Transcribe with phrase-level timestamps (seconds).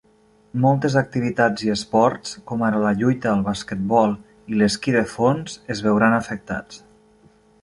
[0.61, 4.17] Moltes activitats i esports, com ara la lluita, el basquetbol
[4.55, 6.83] i l'esquí de fons, es veuran afectats.